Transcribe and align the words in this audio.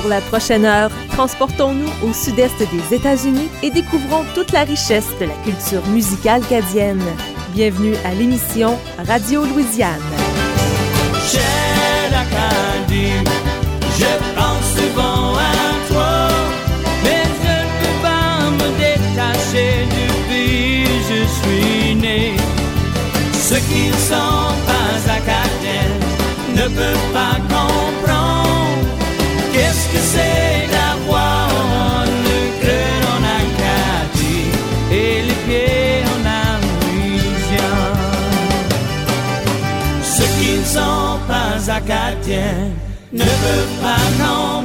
Pour 0.00 0.08
la 0.08 0.20
prochaine 0.20 0.64
heure, 0.64 0.92
transportons-nous 1.10 1.90
au 2.08 2.12
sud-est 2.12 2.56
des 2.56 2.94
États-Unis 2.94 3.48
et 3.64 3.70
découvrons 3.70 4.24
toute 4.32 4.52
la 4.52 4.62
richesse 4.62 5.08
de 5.20 5.24
la 5.24 5.34
culture 5.42 5.84
musicale 5.88 6.40
cadienne. 6.48 7.02
Bienvenue 7.52 7.96
à 8.04 8.14
l'émission 8.14 8.78
Radio 9.08 9.44
Louisiane. 9.44 9.98
je 13.98 14.12
pense 14.36 14.66
souvent 14.76 15.34
à 15.34 15.52
toi, 15.88 16.28
mais 17.02 17.24
je 17.42 17.54
ne 17.58 17.70
peux 17.80 17.98
pas 18.00 18.50
me 18.52 18.68
détacher 18.78 19.84
du 19.96 20.06
pays 20.28 20.86
je 21.08 21.20
suis 21.40 21.94
né. 21.96 22.36
Ceux 23.32 23.62
qui 23.68 23.88
ne 23.88 23.94
sont 23.94 24.54
pas 24.64 25.10
acadiens 25.10 25.98
ne 26.54 26.68
peuvent 26.68 27.12
pas 27.12 27.34
comprendre 27.52 28.17
ne 43.18 43.24
peuvent 43.24 43.80
pas 43.82 43.98
comprendre 44.18 44.57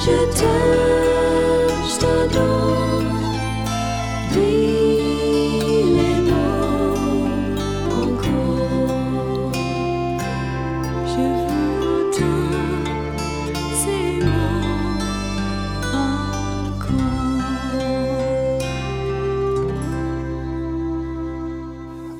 je 0.00 0.16
t'aime, 0.34 1.84
je 1.84 1.98
t'adore. 2.00 2.59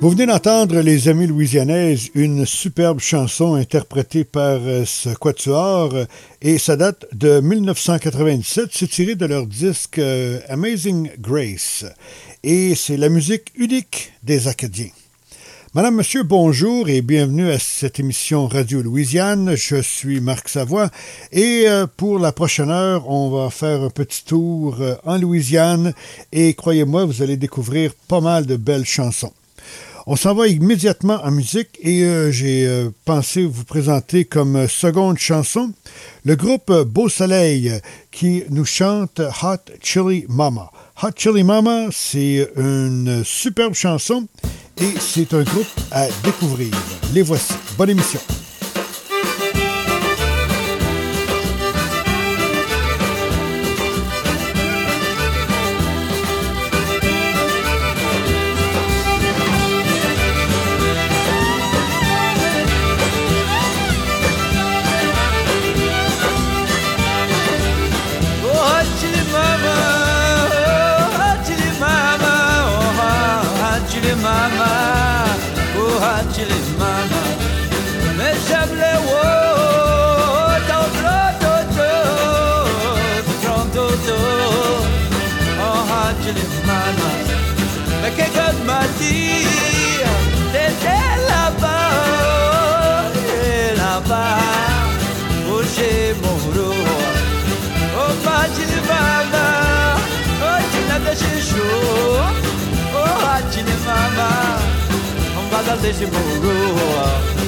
Vous 0.03 0.09
venez 0.09 0.25
d'entendre, 0.25 0.81
les 0.81 1.09
amis 1.09 1.27
louisianaises, 1.27 2.09
une 2.15 2.47
superbe 2.47 3.01
chanson 3.01 3.55
interprétée 3.55 4.25
par 4.25 4.59
euh, 4.63 4.87
ce 4.87 5.11
quatuor 5.11 5.95
et 6.41 6.57
ça 6.57 6.77
date 6.77 7.05
de 7.13 7.41
1997. 7.41 8.71
C'est 8.73 8.89
tiré 8.89 9.15
de 9.15 9.27
leur 9.27 9.47
disque 9.47 9.99
euh, 9.99 10.41
Amazing 10.49 11.11
Grace 11.19 11.85
et 12.43 12.75
c'est 12.77 12.97
la 12.97 13.11
musique 13.11 13.53
unique 13.57 14.15
des 14.23 14.49
Acadiens. 14.49 14.89
Madame, 15.75 15.97
Monsieur, 15.97 16.23
bonjour 16.23 16.89
et 16.89 17.03
bienvenue 17.03 17.51
à 17.51 17.59
cette 17.59 18.01
émission 18.01 18.47
Radio 18.47 18.81
Louisiane. 18.81 19.55
Je 19.55 19.83
suis 19.83 20.23
Marc 20.23 20.49
Savoie 20.49 20.89
et 21.31 21.65
euh, 21.67 21.87
pour 21.87 22.19
la 22.19 22.33
prochaine 22.33 22.71
heure, 22.71 23.07
on 23.07 23.29
va 23.29 23.51
faire 23.51 23.83
un 23.83 23.91
petit 23.91 24.25
tour 24.25 24.79
en 25.05 25.19
Louisiane 25.19 25.93
et 26.33 26.55
croyez-moi, 26.55 27.05
vous 27.05 27.21
allez 27.21 27.37
découvrir 27.37 27.93
pas 28.09 28.23
mal 28.23 28.47
de 28.47 28.57
belles 28.57 28.87
chansons. 28.87 29.35
On 30.13 30.17
s'en 30.17 30.35
va 30.35 30.49
immédiatement 30.49 31.21
en 31.23 31.31
musique 31.31 31.79
et 31.81 32.03
euh, 32.03 32.33
j'ai 32.33 32.67
euh, 32.67 32.91
pensé 33.05 33.45
vous 33.45 33.63
présenter 33.63 34.25
comme 34.25 34.67
seconde 34.67 35.19
chanson 35.19 35.73
le 36.25 36.35
groupe 36.35 36.73
Beau 36.83 37.09
Soleil 37.09 37.73
qui 38.11 38.43
nous 38.51 38.65
chante 38.65 39.21
Hot 39.21 39.71
Chili 39.81 40.27
Mama. 40.29 40.73
Hot 41.01 41.11
Chili 41.15 41.45
Mama, 41.45 41.91
c'est 41.93 42.51
une 42.57 43.23
superbe 43.23 43.75
chanson 43.75 44.27
et 44.81 44.99
c'est 44.99 45.33
un 45.33 45.45
groupe 45.45 45.71
à 45.93 46.09
découvrir. 46.25 46.73
Les 47.15 47.23
voici. 47.23 47.55
Bonne 47.79 47.91
émission. 47.91 48.19
달리지 105.71 106.05
모르 106.07 107.40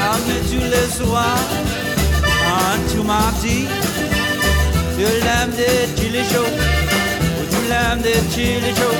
I 0.00 0.12
met 0.28 0.46
you 0.52 0.62
last 0.72 1.00
while 1.12 1.46
until 2.74 3.04
my. 3.04 3.30
Tu 5.00 5.06
l'aimes 5.06 5.54
des 5.56 5.88
chili 5.96 6.22
show. 6.30 6.44
Tu 7.50 7.58
l'aimes 7.70 8.02
des 8.02 8.20
chili 8.30 8.74
show. 8.76 8.94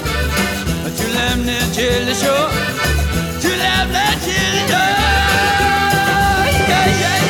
Tu 0.97 1.07
l'aimes 1.15 1.45
des 1.45 1.65
chili 1.75 2.15
show. 2.15 2.43
Tu 3.43 3.49
l'aimes 3.49 3.93
des 3.93 4.15
chili 4.25 4.63
show. 4.71 4.89
Yeah, 6.69 6.87
yeah, 6.87 7.25
yeah. 7.25 7.30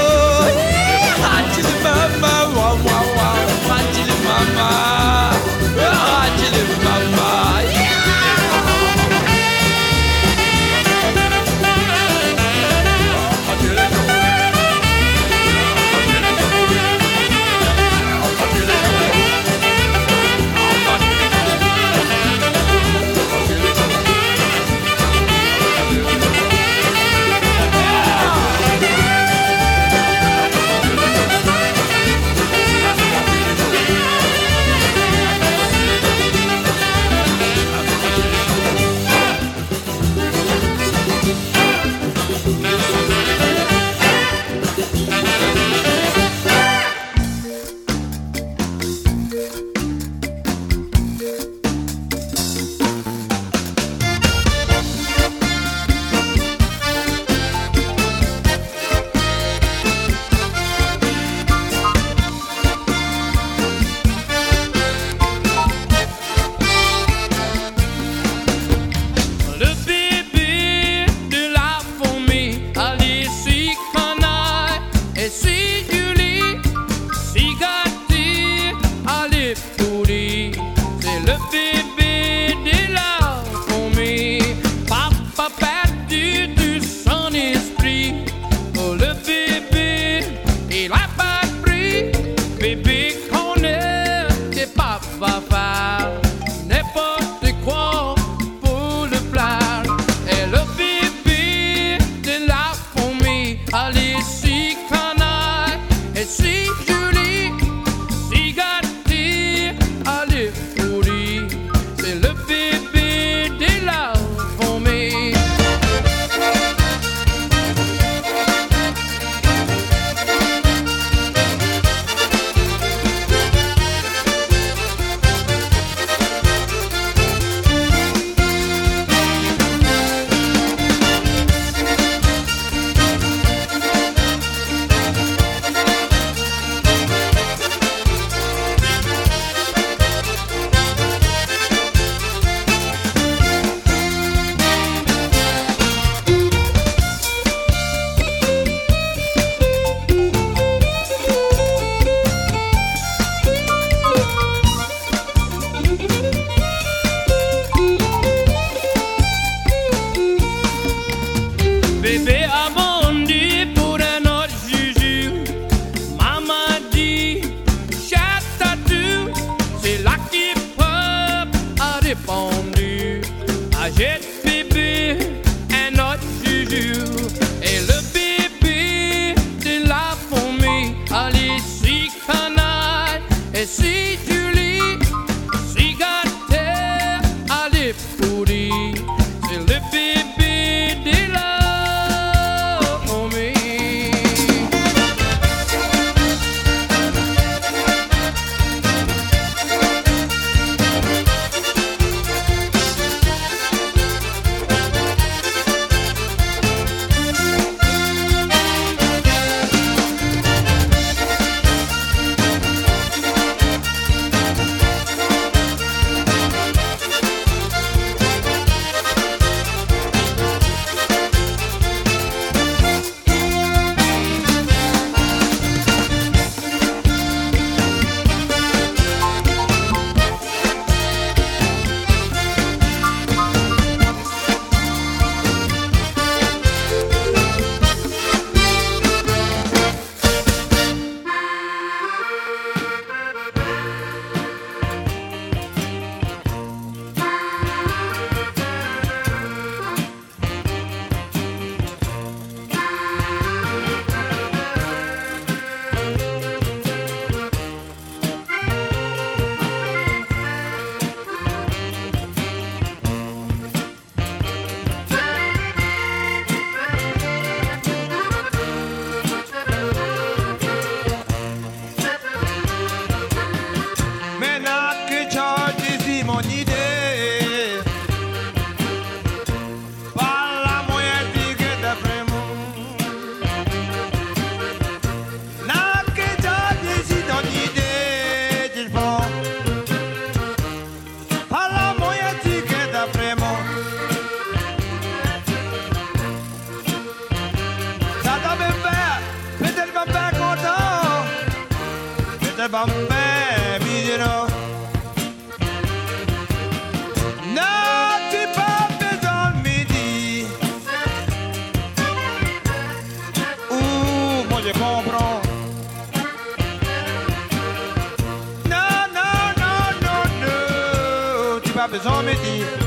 hommes 322.05 322.80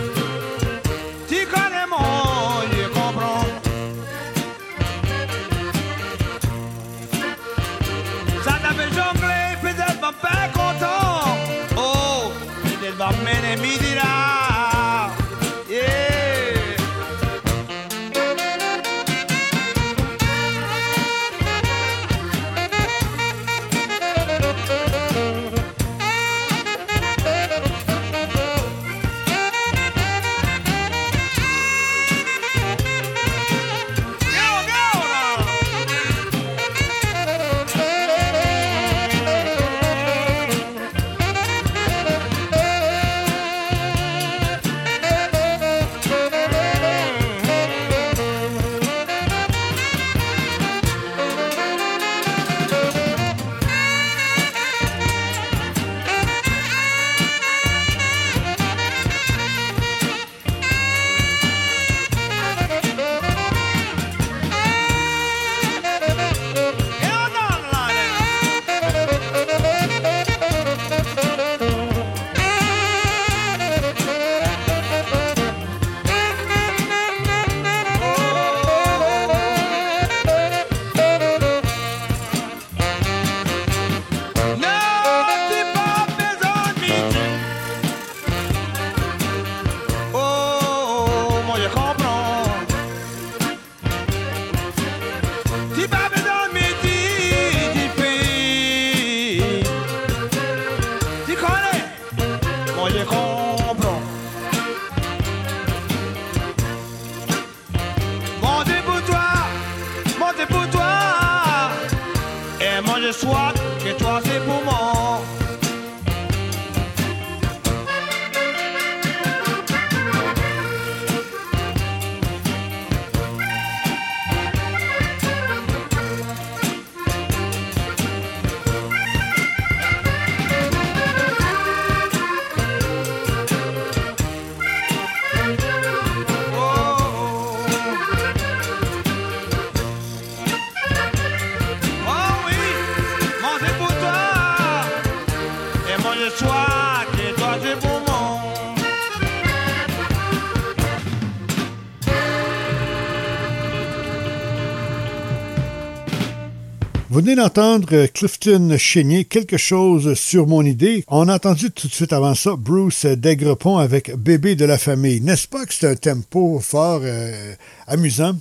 Vous 157.14 157.20
venez 157.20 157.36
d'entendre 157.36 158.06
Clifton 158.06 158.74
Chénier, 158.76 159.24
quelque 159.24 159.56
chose 159.56 160.14
sur 160.14 160.48
mon 160.48 160.62
idée. 160.62 161.04
On 161.06 161.28
a 161.28 161.36
entendu 161.36 161.70
tout 161.70 161.86
de 161.86 161.92
suite 161.92 162.12
avant 162.12 162.34
ça 162.34 162.56
Bruce 162.58 163.06
Daigrepont 163.06 163.78
avec 163.78 164.16
Bébé 164.16 164.56
de 164.56 164.64
la 164.64 164.78
famille. 164.78 165.20
N'est-ce 165.20 165.46
pas 165.46 165.64
que 165.64 165.72
c'est 165.72 165.86
un 165.86 165.94
tempo 165.94 166.58
fort 166.58 167.02
euh, 167.04 167.54
amusant? 167.86 168.36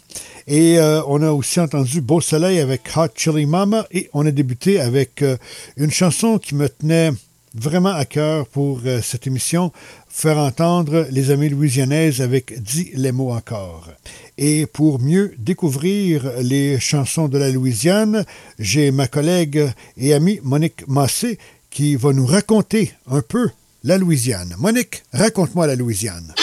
Et 0.48 0.80
euh, 0.80 1.04
on 1.06 1.22
a 1.22 1.30
aussi 1.30 1.60
entendu 1.60 2.02
Beau 2.02 2.20
Soleil 2.20 2.60
avec 2.60 2.90
Hot 2.98 3.10
Chili 3.16 3.46
Mama 3.46 3.86
et 3.92 4.10
on 4.12 4.26
a 4.26 4.32
débuté 4.32 4.80
avec 4.80 5.22
euh, 5.22 5.38
une 5.78 5.92
chanson 5.92 6.40
qui 6.40 6.56
me 6.56 6.68
tenait 6.68 7.12
vraiment 7.54 7.94
à 7.94 8.06
cœur 8.06 8.48
pour 8.48 8.82
cette 9.04 9.28
émission, 9.28 9.72
faire 10.14 10.38
entendre 10.38 11.08
les 11.10 11.32
amis 11.32 11.50
louisianaises 11.50 12.22
avec 12.22 12.62
Dis 12.62 12.92
les 12.94 13.12
mots 13.12 13.32
encore. 13.32 13.90
Et 14.38 14.68
pour 14.68 15.02
mieux 15.02 15.34
découvrir 15.40 16.32
les 16.40 16.80
chansons 16.80 17.28
de 17.28 17.40
la 17.40 17.50
Louisiane, 17.50 18.24
j'ai 18.60 18.92
ma 18.92 19.08
collègue 19.08 19.68
et 19.98 20.14
amie 20.14 20.40
Monique 20.44 20.88
Massé 20.88 21.40
qui 21.72 21.96
va 21.96 22.14
nous 22.14 22.28
raconter 22.28 22.92
un 23.08 23.22
peu 23.22 23.50
la 23.84 23.98
Louisiane. 23.98 24.54
Monique, 24.60 25.04
raconte-moi 25.14 25.66
la 25.66 25.76
Louisiane. 25.76 26.34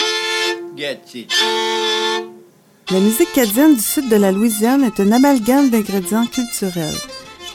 La 2.91 2.99
musique 2.99 3.31
cadienne 3.33 3.75
du 3.75 3.81
sud 3.81 4.09
de 4.09 4.17
la 4.17 4.33
Louisiane 4.33 4.83
est 4.83 4.99
un 4.99 5.13
amalgame 5.13 5.69
d'ingrédients 5.69 6.27
culturels. 6.27 6.97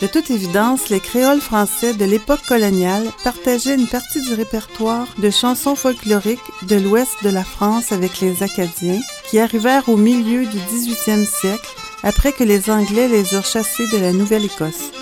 De 0.02 0.06
toute 0.06 0.30
évidence, 0.30 0.90
les 0.90 1.00
créoles 1.00 1.40
français 1.40 1.94
de 1.94 2.04
l'époque 2.04 2.44
coloniale 2.46 3.10
partageaient 3.24 3.76
une 3.76 3.86
partie 3.86 4.20
du 4.20 4.34
répertoire 4.34 5.06
de 5.16 5.30
chansons 5.30 5.74
folkloriques 5.74 6.38
de 6.68 6.76
l'ouest 6.76 7.12
de 7.22 7.30
la 7.30 7.44
France 7.44 7.92
avec 7.92 8.20
les 8.20 8.42
Acadiens, 8.42 9.00
qui 9.30 9.38
arrivèrent 9.38 9.88
au 9.88 9.96
milieu 9.96 10.44
du 10.44 10.58
18e 10.58 11.24
siècle 11.24 11.74
après 12.02 12.32
que 12.32 12.44
les 12.44 12.68
Anglais 12.68 13.08
les 13.08 13.32
eurent 13.32 13.46
chassés 13.46 13.86
de 13.86 13.96
la 13.96 14.12
Nouvelle-Écosse. 14.12 14.92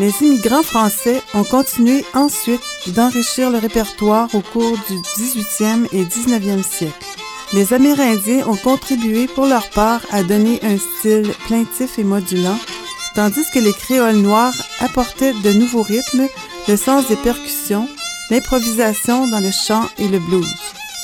Les 0.00 0.12
immigrants 0.20 0.64
français 0.64 1.22
ont 1.34 1.44
continué 1.44 2.04
ensuite 2.14 2.62
d'enrichir 2.88 3.50
le 3.50 3.58
répertoire 3.58 4.28
au 4.34 4.40
cours 4.40 4.76
du 4.88 4.96
18e 4.96 5.86
et 5.92 6.04
19e 6.04 6.64
siècle. 6.64 7.06
Les 7.52 7.72
Amérindiens 7.72 8.46
ont 8.48 8.56
contribué 8.56 9.28
pour 9.28 9.46
leur 9.46 9.68
part 9.70 10.02
à 10.10 10.24
donner 10.24 10.60
un 10.62 10.76
style 10.78 11.30
plaintif 11.46 11.98
et 11.98 12.04
modulant 12.04 12.58
tandis 13.14 13.44
que 13.52 13.58
les 13.58 13.72
créoles 13.72 14.16
noirs 14.16 14.54
apportaient 14.80 15.32
de 15.32 15.52
nouveaux 15.52 15.82
rythmes, 15.82 16.26
le 16.68 16.76
sens 16.76 17.08
des 17.08 17.16
percussions, 17.16 17.88
l'improvisation 18.30 19.28
dans 19.28 19.40
le 19.40 19.50
chant 19.50 19.88
et 19.98 20.08
le 20.08 20.18
blues. 20.18 20.54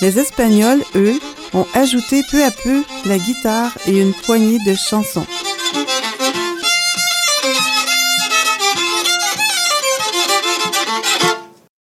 Les 0.01 0.19
Espagnols, 0.19 0.83
eux, 0.95 1.19
ont 1.55 1.66
ajouté 1.75 2.23
peu 2.31 2.45
à 2.45 2.51
peu 2.51 2.85
la 3.07 3.19
guitare 3.19 3.73
et 3.87 4.01
une 4.01 4.12
poignée 4.12 4.59
de 4.66 4.75
chansons. 4.75 5.27